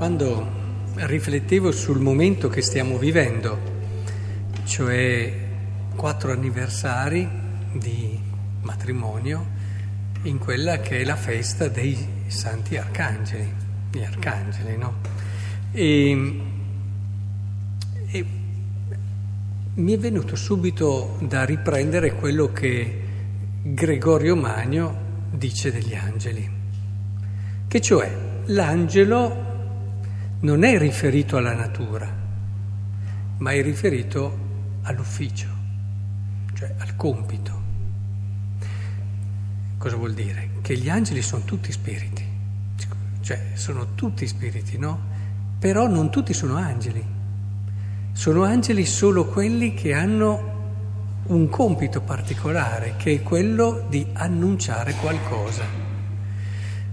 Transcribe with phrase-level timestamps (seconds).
[0.00, 0.46] quando
[0.94, 3.58] riflettevo sul momento che stiamo vivendo,
[4.64, 5.30] cioè
[5.94, 7.28] quattro anniversari
[7.74, 8.18] di
[8.62, 9.46] matrimonio
[10.22, 13.52] in quella che è la festa dei santi arcangeli,
[13.92, 14.94] gli arcangeli, no?
[15.70, 16.40] E,
[18.06, 18.24] e
[19.74, 23.02] mi è venuto subito da riprendere quello che
[23.62, 24.96] Gregorio Magno
[25.30, 26.50] dice degli angeli,
[27.68, 28.10] che cioè
[28.46, 29.48] l'angelo
[30.40, 32.08] non è riferito alla natura,
[33.38, 34.48] ma è riferito
[34.82, 35.48] all'ufficio,
[36.54, 37.58] cioè al compito.
[39.76, 40.50] Cosa vuol dire?
[40.62, 42.24] Che gli angeli sono tutti spiriti,
[43.20, 44.98] cioè sono tutti spiriti, no?
[45.58, 47.04] Però non tutti sono angeli.
[48.12, 50.58] Sono angeli solo quelli che hanno
[51.26, 55.79] un compito particolare, che è quello di annunciare qualcosa.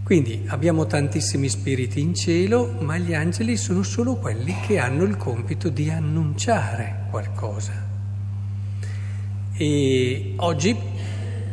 [0.07, 5.17] Quindi abbiamo tantissimi spiriti in cielo, ma gli angeli sono solo quelli che hanno il
[5.17, 7.73] compito di annunciare qualcosa.
[9.51, 10.77] E oggi,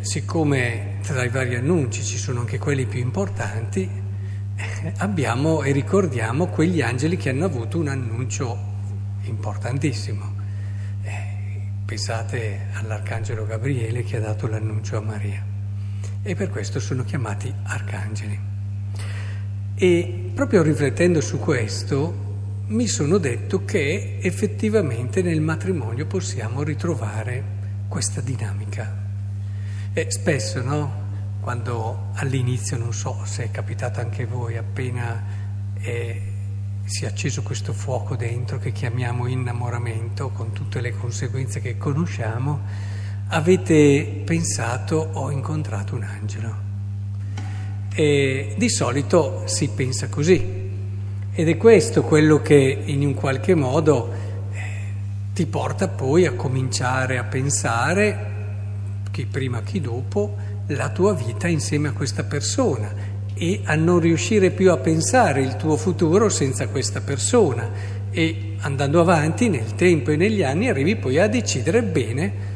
[0.03, 3.91] siccome tra i vari annunci ci sono anche quelli più importanti,
[4.99, 8.57] abbiamo e ricordiamo quegli angeli che hanno avuto un annuncio
[9.25, 10.33] importantissimo.
[11.85, 15.54] Pensate all'Arcangelo Gabriele che ha dato l'annuncio a Maria
[16.25, 18.41] e per questo sono chiamati arcangeli.
[19.77, 22.23] E proprio riflettendo su questo
[22.67, 27.43] mi sono detto che effettivamente nel matrimonio possiamo ritrovare
[27.87, 29.03] questa dinamica.
[29.93, 31.03] E spesso, no?
[31.41, 35.43] Quando all'inizio, non so se è capitato anche a voi, appena...
[35.79, 36.33] Eh,
[36.87, 42.61] si è acceso questo fuoco dentro che chiamiamo innamoramento, con tutte le conseguenze che conosciamo,
[43.35, 46.63] avete pensato ho incontrato un angelo.
[47.93, 50.63] E di solito si pensa così.
[51.33, 54.13] Ed è questo quello che in un qualche modo
[54.53, 54.61] eh,
[55.35, 58.33] ti porta poi a cominciare a pensare,
[59.11, 60.37] chi prima chi dopo,
[60.69, 65.57] la tua vita insieme a questa persona e a non riuscire più a pensare il
[65.57, 67.69] tuo futuro senza questa persona
[68.13, 72.53] e andando avanti nel tempo e negli anni arrivi poi a decidere bene,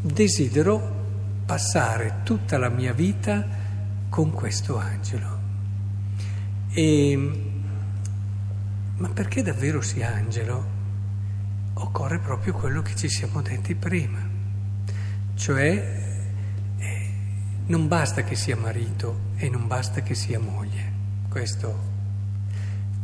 [0.00, 0.96] desidero
[1.46, 3.46] passare tutta la mia vita
[4.08, 5.38] con questo angelo.
[6.70, 7.42] E,
[8.96, 10.76] ma perché davvero sia angelo?
[11.74, 14.18] Occorre proprio quello che ci siamo detti prima,
[15.34, 16.06] cioè
[17.68, 20.92] non basta che sia marito e non basta che sia moglie,
[21.28, 21.78] questo,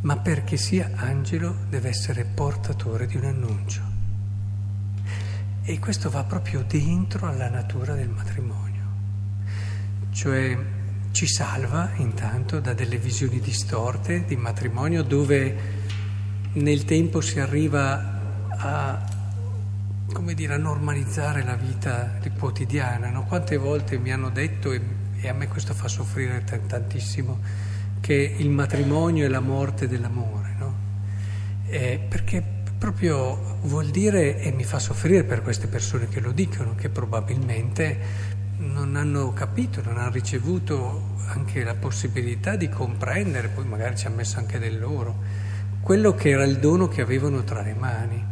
[0.01, 3.94] ma perché sia angelo deve essere portatore di un annuncio.
[5.67, 8.83] E questo va proprio dentro alla natura del matrimonio,
[10.13, 10.57] cioè
[11.13, 15.57] ci salva intanto da delle visioni distorte di matrimonio dove
[16.53, 18.21] nel tempo si arriva
[18.51, 19.13] a
[20.35, 23.09] dire, a normalizzare la vita quotidiana.
[23.09, 23.25] No?
[23.25, 24.81] Quante volte mi hanno detto, e,
[25.21, 27.39] e, a me questo fa soffrire t- tantissimo,
[28.01, 30.75] che il matrimonio è la morte dell'amore, no?
[31.69, 32.54] eh, perché
[32.85, 37.99] proprio vuol dire, e mi fa soffrire per queste persone che lo dicono, che probabilmente
[38.59, 44.11] non hanno capito, non hanno ricevuto anche la possibilità di comprendere, poi magari ci ha
[44.11, 45.17] messo anche del loro,
[45.81, 48.23] quello che era il dono che avevano tra le mani.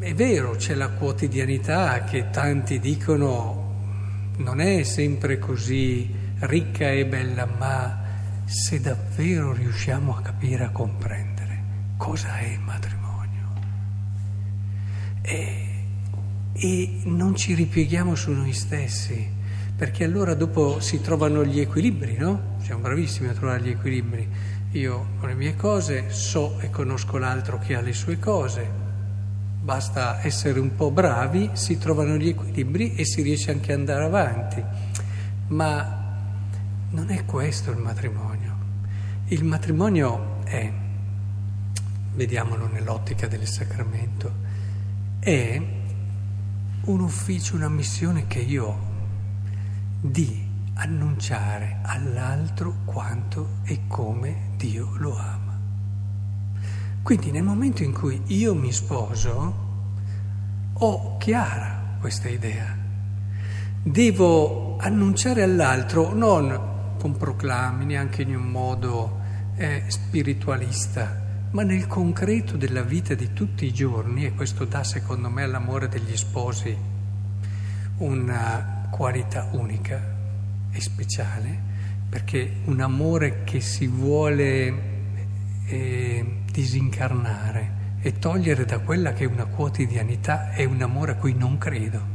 [0.00, 3.74] È vero, c'è la quotidianità che tanti dicono
[4.38, 8.02] non è sempre così ricca e bella, ma
[8.44, 11.62] se davvero riusciamo a capire, a comprendere
[11.96, 12.95] cosa è il matrimonio
[15.26, 15.82] e,
[16.52, 19.28] e non ci ripieghiamo su noi stessi,
[19.76, 22.54] perché allora dopo si trovano gli equilibri, no?
[22.62, 24.28] Siamo bravissimi a trovare gli equilibri.
[24.72, 28.70] Io ho le mie cose, so e conosco l'altro che ha le sue cose,
[29.60, 34.04] basta essere un po' bravi, si trovano gli equilibri e si riesce anche ad andare
[34.04, 34.62] avanti.
[35.48, 36.04] Ma
[36.90, 38.54] non è questo il matrimonio.
[39.26, 40.72] Il matrimonio è,
[42.14, 44.45] vediamolo nell'ottica del sacramento,
[45.18, 45.60] è
[46.84, 48.94] un ufficio, una missione che io ho
[50.00, 55.58] di annunciare all'altro quanto e come Dio lo ama.
[57.02, 59.64] Quindi nel momento in cui io mi sposo,
[60.72, 62.76] ho chiara questa idea.
[63.82, 69.20] Devo annunciare all'altro non con proclami, neanche in un modo
[69.56, 75.30] eh, spiritualista, ma nel concreto della vita di tutti i giorni, e questo dà secondo
[75.30, 76.76] me all'amore degli sposi
[77.98, 80.14] una qualità unica
[80.70, 81.58] e speciale,
[82.08, 84.74] perché un amore che si vuole
[85.66, 91.34] eh, disincarnare e togliere da quella che è una quotidianità e un amore a cui
[91.34, 92.14] non credo.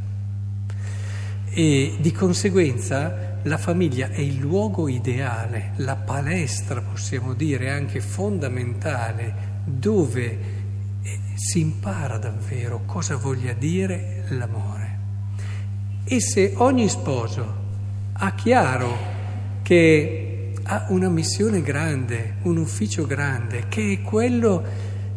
[1.50, 9.60] E di conseguenza la famiglia è il luogo ideale, la palestra, possiamo dire, anche fondamentale,
[9.64, 10.38] dove
[11.02, 14.98] eh, si impara davvero cosa voglia dire l'amore.
[16.04, 17.60] E se ogni sposo
[18.12, 18.96] ha chiaro
[19.62, 24.62] che ha una missione grande, un ufficio grande, che è quello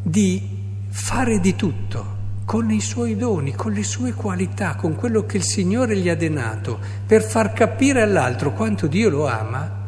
[0.02, 0.42] di
[0.90, 2.15] fare di tutto
[2.46, 6.16] con i suoi doni, con le sue qualità, con quello che il Signore gli ha
[6.16, 9.84] denato, per far capire all'altro quanto Dio lo ama,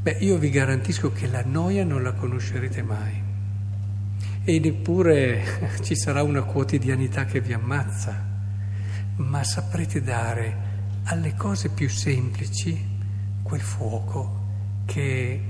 [0.00, 3.22] beh, io vi garantisco che la noia non la conoscerete mai.
[4.42, 8.32] E neppure ci sarà una quotidianità che vi ammazza,
[9.16, 10.72] ma saprete dare
[11.04, 12.92] alle cose più semplici
[13.42, 14.42] quel fuoco
[14.86, 15.40] che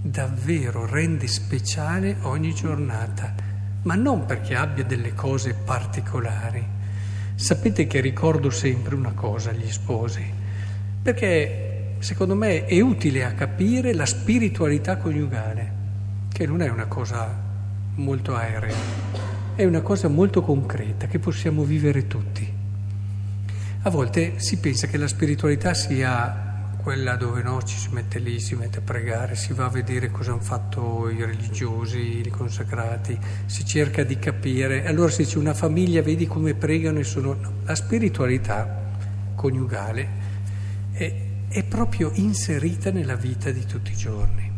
[0.00, 3.34] davvero rende speciale ogni giornata,
[3.82, 6.64] ma non perché abbia delle cose particolari.
[7.34, 10.24] Sapete che ricordo sempre una cosa agli sposi,
[11.02, 15.72] perché secondo me è utile a capire la spiritualità coniugale,
[16.32, 17.50] che non è una cosa
[17.94, 18.74] molto aerea,
[19.54, 22.50] è una cosa molto concreta che possiamo vivere tutti.
[23.82, 26.51] A volte si pensa che la spiritualità sia
[26.82, 30.10] quella dove no, ci si mette lì, si mette a pregare, si va a vedere
[30.10, 34.84] cosa hanno fatto i religiosi, i consacrati, si cerca di capire.
[34.84, 37.34] Allora si dice una famiglia, vedi come pregano e sono...
[37.34, 38.90] No, la spiritualità
[39.36, 40.08] coniugale
[40.90, 41.14] è,
[41.48, 44.50] è, proprio inserita nella vita di tutti i giorni.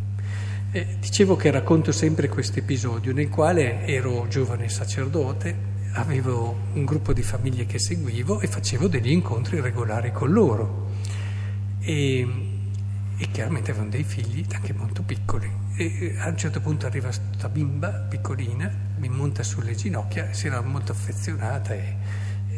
[0.71, 7.13] E dicevo che racconto sempre questo episodio nel quale ero giovane sacerdote, avevo un gruppo
[7.13, 10.84] di famiglie che seguivo e facevo degli incontri regolari con loro
[11.85, 12.27] e,
[13.17, 15.49] e chiaramente avevano dei figli anche molto piccoli.
[15.77, 20.61] E a un certo punto arriva questa bimba piccolina, mi monta sulle ginocchia, si era
[20.61, 21.95] molto affezionata e,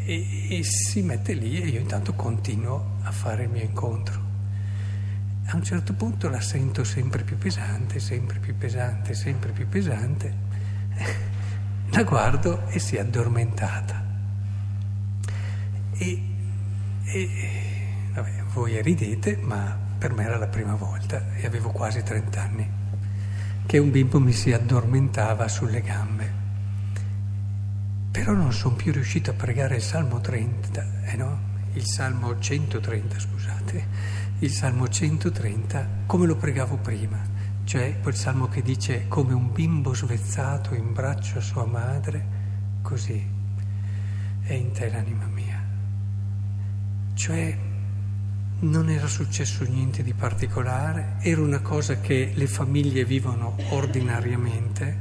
[0.06, 4.26] e, e, si mette lì e io intanto continuo a fare il mio incontro.
[5.48, 10.46] A un certo punto la sento sempre più pesante, sempre più pesante, sempre più pesante.
[11.92, 14.04] La guardo e si è addormentata.
[15.94, 16.22] E,
[17.06, 17.67] e
[18.57, 22.69] voi ridete, ma per me era la prima volta e avevo quasi 30 anni
[23.68, 26.33] che un bimbo mi si addormentava sulle gambe.
[28.09, 31.39] Però non sono più riuscito a pregare il Salmo 30, eh no?
[31.74, 33.86] Il Salmo 130, scusate,
[34.39, 37.19] il Salmo 130 come lo pregavo prima,
[37.63, 42.25] cioè quel Salmo che dice come un bimbo svezzato in braccio a sua madre,
[42.81, 43.24] così
[44.42, 45.63] è in te l'anima mia.
[47.13, 47.75] Cioè
[48.59, 54.98] non era successo niente di particolare, era una cosa che le famiglie vivono ordinariamente,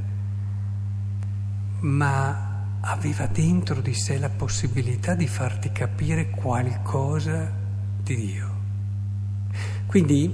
[1.80, 7.50] ma aveva dentro di sé la possibilità di farti capire qualcosa
[8.02, 8.54] di Dio.
[9.86, 10.32] Quindi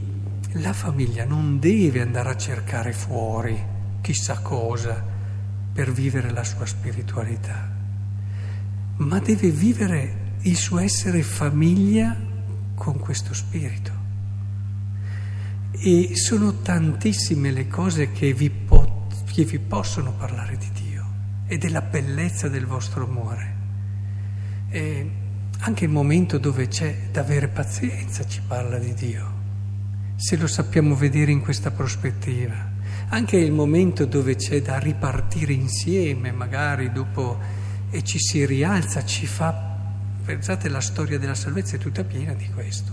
[0.56, 3.70] la famiglia non deve andare a cercare fuori
[4.00, 5.02] chissà cosa
[5.72, 7.70] per vivere la sua spiritualità,
[8.96, 12.30] ma deve vivere il suo essere famiglia
[12.74, 13.92] con questo spirito.
[15.72, 21.04] E sono tantissime le cose che vi, po- che vi possono parlare di Dio
[21.46, 23.56] e della bellezza del vostro amore.
[24.68, 25.10] E
[25.58, 29.32] anche il momento dove c'è da avere pazienza ci parla di Dio,
[30.16, 32.70] se lo sappiamo vedere in questa prospettiva.
[33.08, 37.38] Anche il momento dove c'è da ripartire insieme, magari dopo,
[37.90, 39.71] e ci si rialza, ci fa
[40.24, 42.92] Pensate, la storia della salvezza è tutta piena di questo.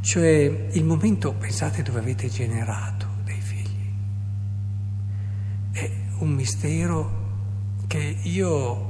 [0.00, 3.92] Cioè il momento, pensate, dove avete generato dei figli.
[5.72, 7.28] È un mistero
[7.86, 8.88] che io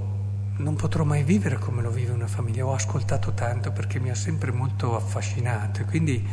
[0.57, 2.67] non potrò mai vivere come lo vive una famiglia.
[2.67, 6.27] Ho ascoltato tanto perché mi ha sempre molto affascinato e quindi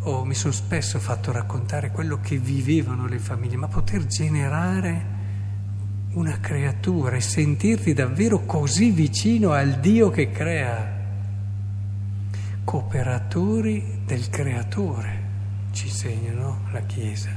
[0.00, 5.16] oh, mi sono spesso fatto raccontare quello che vivevano le famiglie, ma poter generare
[6.12, 10.96] una creatura e sentirti davvero così vicino al Dio che crea.
[12.64, 15.22] Cooperatori del creatore,
[15.72, 17.30] ci insegnano la Chiesa.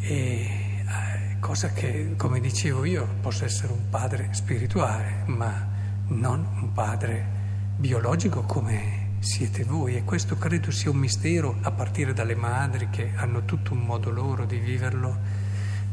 [0.00, 5.66] E eh, cosa che, come dicevo io, posso essere un padre spirituale, ma
[6.08, 7.36] non un padre
[7.76, 13.12] biologico come siete voi e questo credo sia un mistero a partire dalle madri che
[13.16, 15.47] hanno tutto un modo loro di viverlo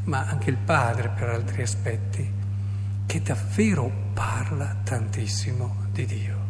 [0.05, 2.31] ma anche il Padre per altri aspetti,
[3.05, 6.43] che davvero parla tantissimo di Dio.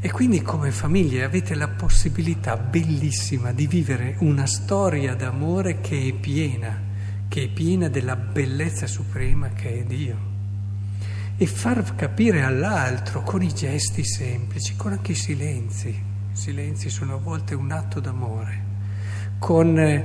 [0.00, 6.12] E quindi come famiglie avete la possibilità bellissima di vivere una storia d'amore che è
[6.12, 6.80] piena,
[7.28, 10.34] che è piena della bellezza suprema che è Dio.
[11.38, 15.88] E far capire all'altro con i gesti semplici, con anche i silenzi.
[15.88, 18.64] I silenzi sono a volte un atto d'amore.
[19.38, 20.02] Con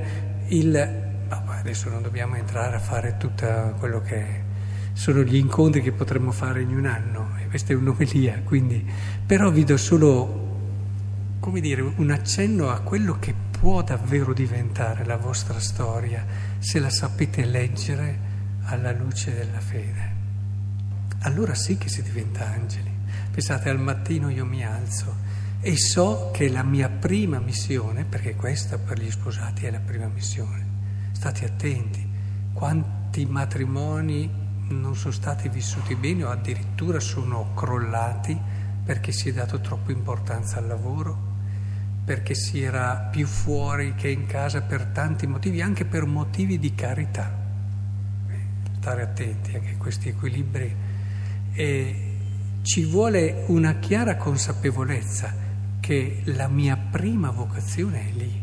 [0.47, 1.09] il...
[1.35, 4.49] adesso non dobbiamo entrare a fare tutto quello che
[4.93, 8.85] sono gli incontri che potremmo fare in un anno, e questa è un'omelia, quindi,
[9.25, 10.57] però vi do solo,
[11.39, 16.25] come dire, un accenno a quello che può davvero diventare la vostra storia
[16.59, 18.29] se la sapete leggere
[18.63, 20.19] alla luce della fede.
[21.21, 22.91] Allora sì che si diventa angeli.
[23.31, 25.15] Pensate, al mattino io mi alzo
[25.61, 30.07] e so che la mia prima missione, perché questa per gli sposati è la prima
[30.07, 30.65] missione,
[31.11, 32.07] state attenti,
[32.53, 34.29] quanti matrimoni
[34.69, 38.39] non sono stati vissuti bene o addirittura sono crollati
[38.83, 41.29] perché si è dato troppa importanza al lavoro,
[42.03, 46.73] perché si era più fuori che in casa per tanti motivi, anche per motivi di
[46.73, 47.39] carità.
[48.79, 50.75] Stare attenti anche a questi equilibri.
[51.53, 52.17] E
[52.63, 55.33] ci vuole una chiara consapevolezza
[55.79, 58.40] che la mia prima vocazione è lì,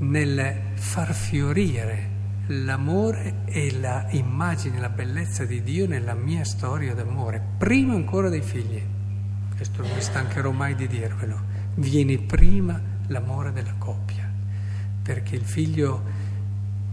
[0.00, 7.40] nel far fiorire l'amore e la immagine, la bellezza di Dio nella mia storia d'amore,
[7.58, 8.82] prima ancora dei figli.
[9.54, 11.38] Questo non mi stancherò mai di dirvelo.
[11.74, 14.28] Viene prima l'amore della coppia,
[15.02, 16.02] perché il figlio,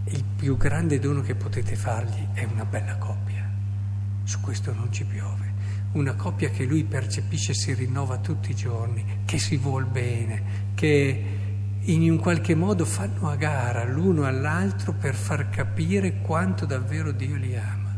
[0.05, 3.49] il più grande dono che potete fargli è una bella coppia.
[4.23, 5.55] Su questo non ci piove.
[5.93, 11.36] Una coppia che lui percepisce si rinnova tutti i giorni, che si vuol bene, che
[11.89, 17.35] in un qualche modo fanno a gara l'uno all'altro per far capire quanto davvero Dio
[17.35, 17.95] li ama.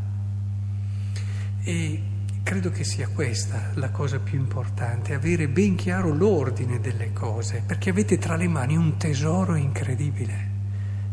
[1.64, 2.02] E
[2.44, 7.90] credo che sia questa la cosa più importante, avere ben chiaro l'ordine delle cose, perché
[7.90, 10.58] avete tra le mani un tesoro incredibile.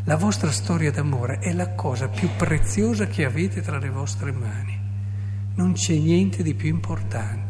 [0.04, 4.78] La vostra storia d'amore è la cosa più preziosa che avete tra le vostre mani.
[5.54, 7.45] Non c'è niente di più importante.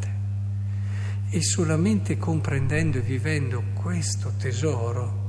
[1.37, 5.29] E solamente comprendendo e vivendo questo tesoro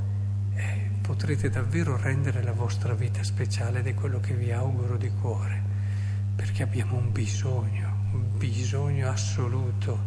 [0.55, 5.11] eh, potrete davvero rendere la vostra vita speciale ed è quello che vi auguro di
[5.19, 5.61] cuore,
[6.33, 9.99] perché abbiamo un bisogno, un bisogno assoluto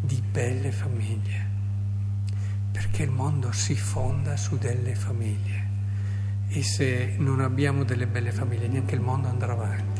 [0.00, 1.46] di belle famiglie,
[2.70, 5.66] perché il mondo si fonda su delle famiglie.
[6.50, 9.97] E se non abbiamo delle belle famiglie neanche il mondo andrà avanti.